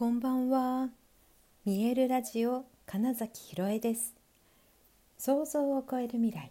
[0.00, 0.88] こんばんは。
[1.66, 4.14] 見えるラジオ金崎ひろえです。
[5.18, 6.50] 想像を超える未来。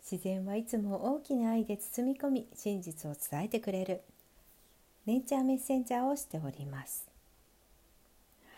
[0.00, 4.00] 自然はいつも大きな愛で包み込み、真実を伝えてくれる。
[5.04, 7.06] ネイチャーメッセンジャーをしております。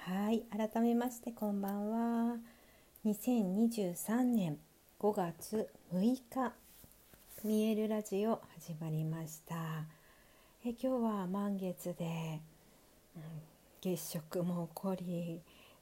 [0.05, 2.37] はい、改めましてこんばんは。
[3.05, 4.59] 2023年
[5.01, 6.53] 5月6日、
[7.43, 9.57] 見えるラジオ始まりました。
[10.65, 12.39] え今日は満月で、
[13.17, 13.50] うん
[13.81, 15.41] 月食も起こり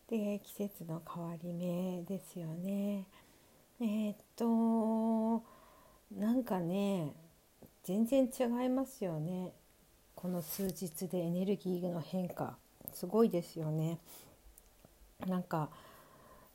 [0.09, 3.07] で季節の変わり目ですよね。
[3.81, 5.43] えーっと
[6.17, 7.13] なんかね
[7.85, 9.53] 全然違いますよね
[10.15, 12.57] この数日でエネルギーの変化
[12.93, 13.99] すごいですよね。
[15.27, 15.69] なんか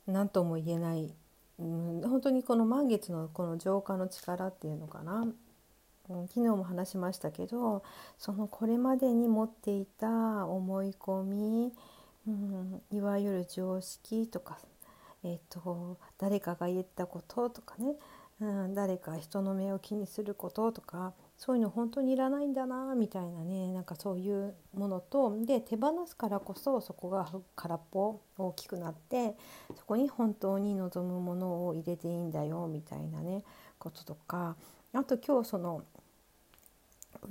[0.06, 1.14] 何とも言えない、
[1.58, 5.26] うん、本当にこの満月のこの浄化の力っていうのかな
[6.10, 7.82] うん昨日も話しましたけど
[8.18, 11.72] そのこれまでに持っていた思い込み、
[12.28, 14.58] うん、いわゆる常識とか、
[15.22, 17.94] えー、と誰かが言ったこととかね、
[18.40, 29.36] うん、誰か人の目を気にすることとかそういうの本当にいらないんだなみたいなねなんかそういうものとで手放すからこそそこが空っぽ大きくなって
[29.76, 33.42] そこに本当に望むものを入れていいんだよみたいなね
[33.78, 34.56] こととか
[34.92, 35.82] あと今日その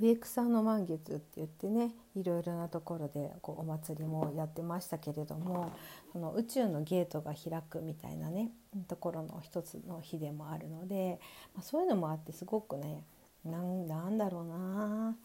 [0.00, 5.72] 植草の満月って言ってねいろいろなところでこうお祭りもやってましたけれども
[6.12, 8.50] その宇宙のゲートが開くみたいなね
[8.88, 11.20] ところの一つの日でもあるので、
[11.54, 13.02] まあ、そういうのもあってすごくね
[13.44, 15.16] なんだろうな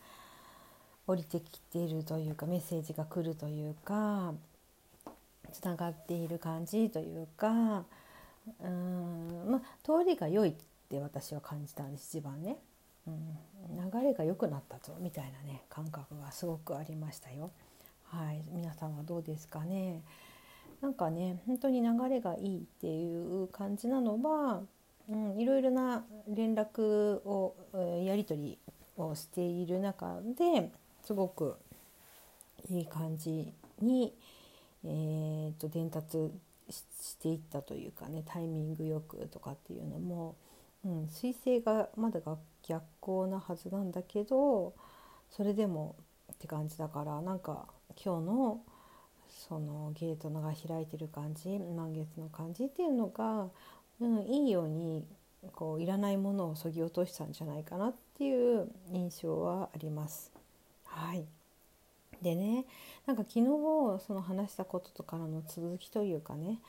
[1.08, 4.34] 降りてきているというかメッセージが来るというか
[5.52, 7.86] つながっている感じというか
[8.64, 10.54] うんまあ通りが良いっ
[10.90, 12.58] て私は感じたんです一番ね。
[13.10, 17.52] うん、流れが良くなったぞみたいなね感覚がすごくありましたよ。
[18.06, 20.02] はい、皆さんはどうですかね。
[20.82, 24.62] なんかね本当に流れがいいっていう感じなのは、
[25.10, 26.82] うん、いろいろな連絡
[27.26, 27.56] を
[28.06, 28.58] やり取り
[28.98, 30.72] をしている中で
[31.04, 31.56] すごく
[32.70, 34.14] いい感じに、
[34.86, 36.32] えー、と伝達
[36.70, 40.36] していったというかねタイミングよくとかっていうのも、
[40.86, 44.74] うん、彗星がまだ学逆行なはずなんだけど
[45.30, 45.96] それでも
[46.32, 47.66] って感じだからなんか
[48.04, 48.62] 今日の
[49.30, 53.48] そのゲートのが開いてる感じ満月の感じっていうのが、
[54.00, 55.06] うん、いいように
[55.54, 60.32] こういらないものをそぎ落としたんじゃないかなっていう印象はあります。
[60.86, 61.26] はい
[62.22, 62.66] でね
[63.06, 63.46] なんか昨日
[64.06, 66.60] その話したこととからの続きというかね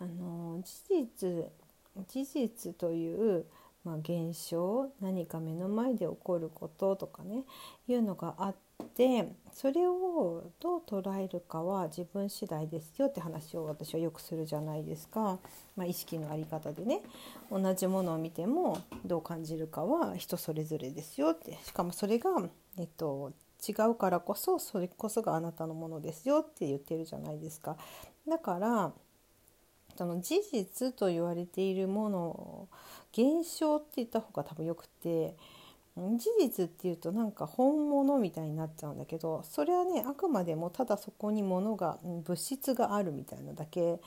[0.00, 1.44] あの事実
[2.08, 3.44] 事実という
[3.88, 7.44] まあ、現象何か目の前で起こることとかね
[7.88, 8.54] いうのがあっ
[8.94, 15.38] てそれをどう捉えるかは自分次第ですよって話を私はよくするじゃないですか、
[15.74, 17.00] まあ、意識の在り方でね
[17.50, 22.30] 同じものを見てもどう感じるかは人それぞれですよってしかもそれが、
[22.78, 23.32] えっと、
[23.66, 27.78] 違うからこそそれこそがあなたのものですよって言ってるじゃないですか。
[28.28, 28.92] だから
[29.96, 32.68] その事実と言われているもの
[33.12, 35.34] 現象って言った方が多分よくて
[36.16, 44.00] 事実っていうとなんか本物みたいになっちゃうんだけどそれはねあくまでもただそこに物が物質があるみたいなだけ、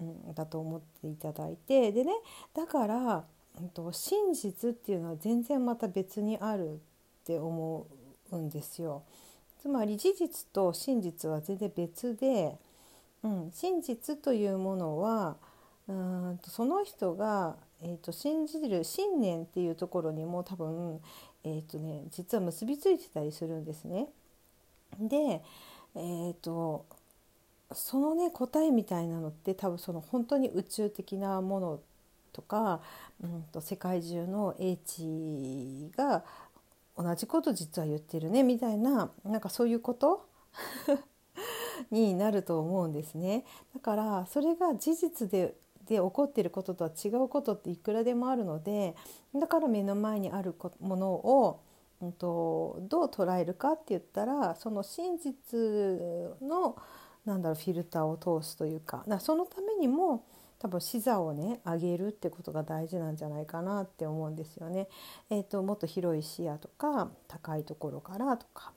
[0.00, 2.12] うん、だと思っていただいてでね
[2.54, 3.24] だから、
[3.60, 6.76] うん、と真実っていうのは全然また別にあるっ
[7.24, 7.86] て思
[8.30, 9.02] うんですよ。
[9.60, 12.56] つまり事実と真実は全然別で、
[13.22, 15.36] うん、真実というものは
[15.88, 21.00] うんとその人が、えーと、信じる信念っていうところにも多分、
[21.44, 24.08] えーとね、実は結びついてたりするんですね。
[25.00, 25.42] で、
[25.96, 26.86] えーと、
[27.72, 31.80] そのね答えみたいなのって多分その本当に宇宙的なもの
[32.32, 32.80] とか、
[33.22, 36.22] うんと世界中の英知が
[36.96, 40.26] 同じこと実は言ってるねみたいななんかそういうこと？
[41.90, 43.44] になると思うんですね。
[43.74, 45.54] だからそれが事実で
[45.86, 48.94] で起こっていることとは違うことっていくらでもあるので
[49.34, 51.60] だから目の前にあるものを、
[52.00, 55.58] うんと、どう捉えるかって言ったらその真実
[56.40, 56.76] の
[57.24, 60.24] なんだろうフィルターを通すというかだそのためにも
[60.58, 64.88] 多分視座をね上げるってことが大事なんじゃないかなって思うんですよね。
[65.28, 68.72] えーと、ともっと広い視野とか高いところからとか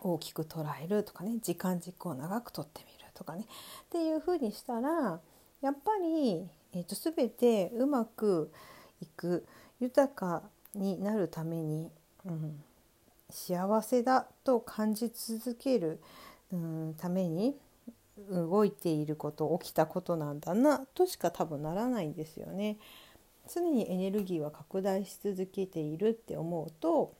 [0.00, 3.46] 大きく捉えるとかね時間軸を長くとってみるとかねっ
[3.90, 5.20] ていうふうにしたら
[5.62, 8.52] やっぱり、えーと、全てうまく
[9.00, 9.46] いく
[9.80, 10.42] 豊か
[10.74, 11.90] になるために、
[12.24, 12.62] うん、
[13.30, 16.00] 幸せだと感じ続ける
[16.52, 17.56] うんために
[18.30, 22.76] 動いていること起きたことなんだなとしか多分ならないんですよね。
[23.52, 27.14] 常にエネルギーは拡大し続けているって思うと、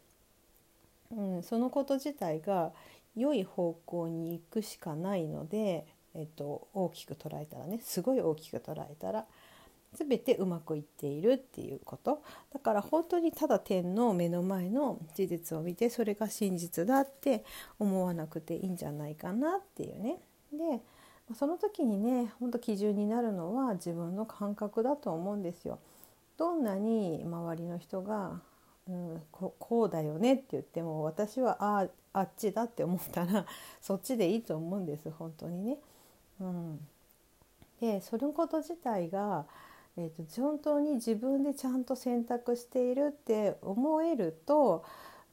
[1.10, 2.72] うん、そのこと自体が
[3.16, 9.24] 良い方向に行くしかないので、えっと、大きく捉えたらねすごい大きく捉えたら
[9.94, 12.22] 全てうまくいっているっていうこと
[12.52, 17.44] だから本当にただ天の目の前の事実を見てそれが真実だって
[17.78, 20.18] 思わなくていいんじゃないかなっていうね。
[20.52, 20.80] で
[21.34, 25.78] その時にね本当基準になるのは自分の感覚だと思うんですよ。
[26.36, 28.40] どんなに周りの人が、
[28.88, 33.46] うん、ここうだよねって言っても私はああっちだって思ったら
[33.80, 35.78] そっちでいいと思うんです本当にね。
[36.42, 36.80] うん、
[37.80, 39.46] でそのこと自体が、
[39.96, 44.84] えーと、本当に自分でちゃんと選択しているって思えると、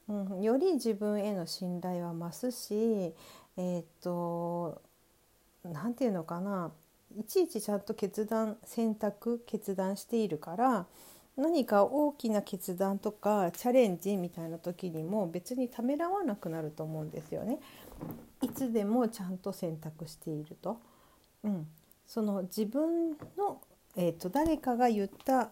[0.08, 3.12] うん、より自分への信頼は増すし
[3.56, 4.80] えっ、ー、と
[5.64, 6.70] 何て言うのかな
[7.18, 10.86] いちいちちゃんと決断選択決断しているから
[11.36, 17.58] 何か大きな決断とかチャレンジみたいな時にも別にためらわなくなると思うんですよね。
[18.42, 20.78] いつでもちゃんと選択していると。
[21.44, 21.66] うん、
[22.06, 23.60] その自分の、
[23.96, 25.50] えーと、誰かが言った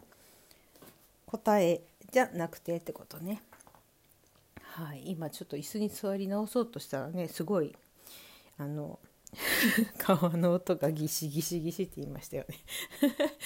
[1.27, 3.43] 答えじゃなくてってことね。
[4.61, 7.75] はい、今ちょっと椅子に座り直そうとしたらねすごい
[8.59, 9.01] あの
[9.99, 12.57] 川の音がギシギシギシって言いましたよね。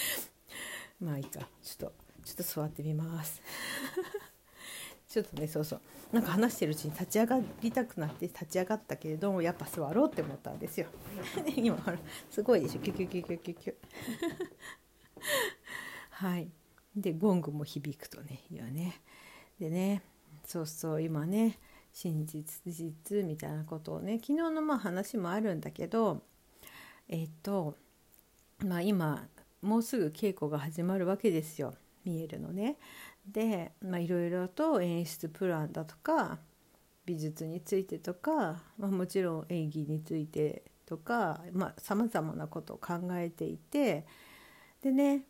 [1.00, 1.48] まあいいか。
[1.62, 3.42] ちょっとちょっと座ってみます。
[5.12, 5.80] ちょっとねそうそう。
[6.10, 10.86] なんか話してるうちに立ち上がりたくなって立ち上がったけれどもやっぱ座ろうって思ったんですよ。
[11.54, 11.98] 今ほら
[12.30, 12.80] すごいでしょ。
[12.80, 13.74] キュキュキュキュキュキュ。
[16.08, 16.50] はい。
[16.96, 19.02] でゴングも響くとねいやね。
[19.60, 20.02] でね
[20.46, 21.58] そうそう今ね
[21.92, 26.22] 真実実みたいなことをね昨日のまあ話もあるんだけど
[27.08, 27.76] えっ、と
[28.64, 29.28] まあ今
[29.60, 31.74] もうすぐ稽古が始まるわけですよ。
[32.04, 32.78] 見えるのね。
[33.26, 36.38] でいろいろと演出プランだとか
[37.04, 41.40] 美術についてとか、まあ、もちろん演技についてとか
[41.78, 44.04] さまざ、まなことを考えていて
[44.82, 45.22] でね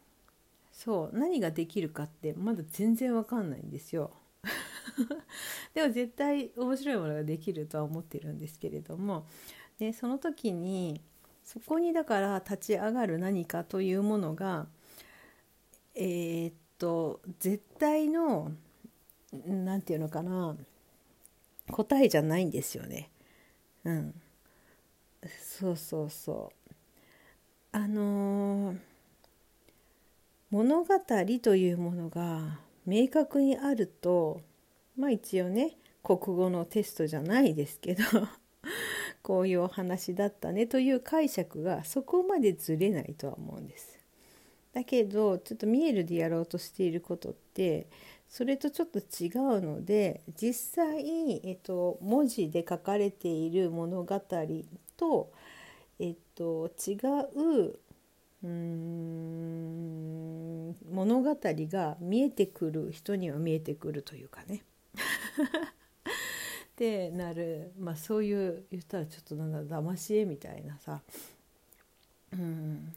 [0.73, 4.13] そう何ができるかってまだ全然わかんないんですよ。
[5.75, 9.27] でも絶対面白いものができるとは思ってるんですけれども
[9.79, 11.01] でその時に
[11.45, 14.67] そこにだから立ち上がる何かというものが
[15.95, 18.51] えー、っと絶対の
[19.47, 20.57] 何て言うのかな
[21.71, 23.09] 答えじゃないんですよね。
[23.85, 24.15] うん、
[25.41, 26.73] そうそうそう
[27.71, 28.77] あのー、
[30.51, 30.89] 物語
[31.41, 34.41] というものが明確にあると
[34.97, 38.03] まあ一応ね国語のテストじゃないですけど
[39.23, 44.02] こういうお話だったねという解釈がそこまでずれないとは思うんです。
[44.73, 47.87] だけどちょっと見えるでやろうとしていることって
[48.29, 49.29] それとちょっと違
[49.59, 54.21] うので実際、えっと、文字で書かれている物語
[54.97, 55.33] と、
[55.99, 56.95] えっと、違
[57.37, 57.79] う
[58.43, 58.53] うん
[60.91, 64.63] 物語が見えてくる人には見えてくるというかね。
[66.73, 71.03] ってなる、まあ、そういう言ったらちょっとなんだ騙し絵みたいなさ、
[72.33, 72.95] うん、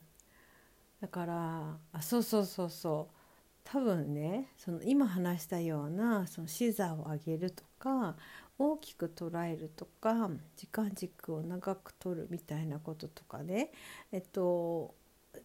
[1.02, 3.16] だからあそうそうそうそう
[3.64, 8.16] 多分ねその今話したようなその視座を上げるとか
[8.58, 13.72] 大きく捉えるとか時間軸を長く取るみたいなこととかね
[14.12, 14.94] えっと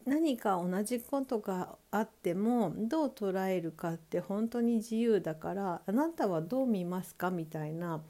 [0.07, 8.01] 何か同じことがあってもどう捉えるかって本当に自由だからあなたはどう見ますかみたいな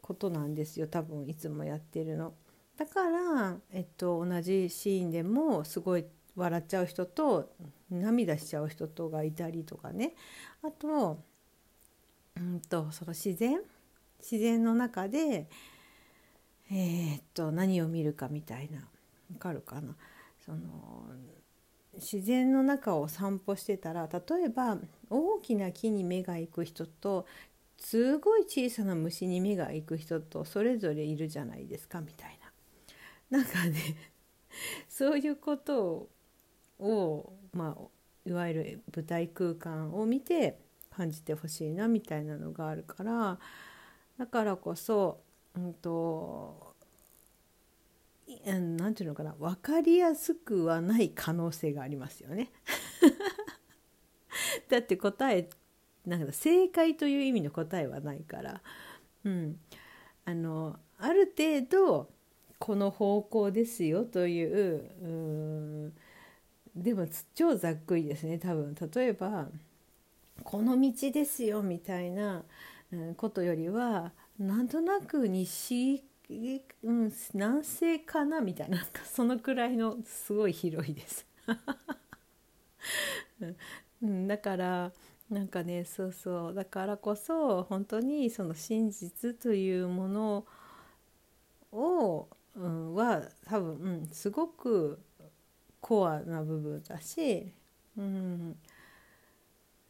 [0.00, 2.34] ことなんですよ多分いつもやってるの。
[2.76, 7.52] だから、えっと、同じシーンでもすごい笑っちゃう人と
[7.90, 10.14] 涙しちゃう人とがいたりとかね。
[10.62, 11.22] あと,、
[12.36, 13.60] うんと、その自然？
[14.18, 15.48] 自然の中で、
[16.70, 18.78] えー、っと何を見るかみたいな。
[18.78, 19.94] わかるかな？
[20.44, 21.06] その
[21.94, 24.78] 自然の中を散歩してたら例えば
[25.10, 27.26] 大きな木に目が行く人と
[27.76, 32.38] すごい小さな虫に目が行く人とそれぞれいるじゃないですかみたい
[33.30, 33.38] な。
[33.38, 33.96] なんかね
[34.88, 36.08] そういうことを、
[36.82, 37.82] をまあ、
[38.24, 40.58] いわゆる舞台空間を見て
[40.94, 43.38] 感じてほしいなみたいなのがあるから
[44.18, 45.20] だからこそ、
[45.54, 46.74] うんと、
[48.46, 52.50] なんていうのかな分かりやすくはない可能性がありますよね。
[54.68, 55.48] だって答え
[56.06, 58.62] なんか正解という意味の答えはないから、
[59.24, 59.58] うん、
[60.24, 62.10] あのある程度
[62.58, 64.92] この方向ですよという
[65.86, 65.92] う
[66.74, 69.48] でも超ざっくりですね多分例えば
[70.42, 72.42] この道ですよみたいな
[73.16, 76.02] ことよりはなんとなく西、
[76.82, 81.26] うん、南西かなみたいなそのくらいのすごい広いです。
[84.26, 84.92] だから
[85.30, 90.46] なんかねそうそうだからこそ本当にその真実というもの
[91.72, 94.98] を、うん、は多分、うん、すごく
[95.82, 97.52] コアな部分だし、
[97.98, 98.56] うん、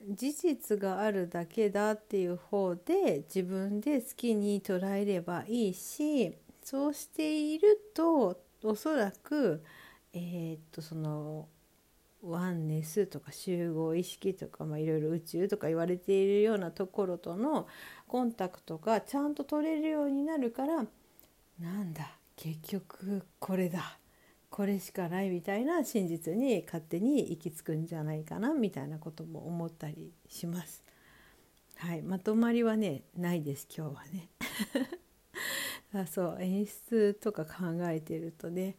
[0.08, 6.34] 事実があるだけだっていう方で自分で好きに捉えればいいし
[6.64, 9.62] そうしているとおそらく
[10.14, 11.46] えー、っとその
[12.22, 17.66] ワンネスとか集合意識とか、まあ、いろいろ宇宙とか言われているようなところとの
[18.06, 20.87] コンタクトがちゃんと取れるようになるから
[21.58, 23.99] なんだ結局これだ。
[24.52, 30.85] これしかないみたいな真実に勝手に行き着くんじゃないかなみたいなことも思ったりします。
[31.78, 34.28] はい、まとまりはねないです今日はね。
[36.04, 37.52] あそう演出とか考
[37.88, 38.76] えてるとね、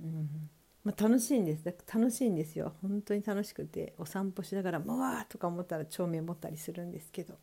[0.00, 0.48] うん
[0.84, 7.36] まあ、楽しいんです楽しいんですよ本当に楽しくてお散歩しながら「もわ!」とか思ったら帳面持ったりするんですけど。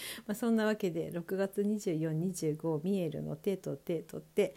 [0.26, 4.54] まあ、そんなわけで6月2425ミエルの手と手とって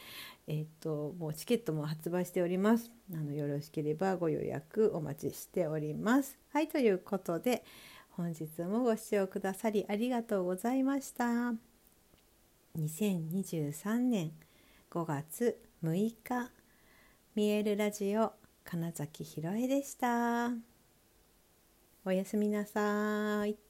[0.47, 2.91] え、っともうチケットも発売しております。
[3.13, 6.37] あのよろしければご予約お待ちしております。
[6.49, 7.63] はいということで
[8.11, 11.53] 本日もご視聴くださりありがとうございました。
[12.77, 14.31] 2023年
[14.89, 16.51] 5月6日
[17.35, 20.51] 見えるラジオ金崎ひろえでした。
[22.05, 23.64] おやすみなさい。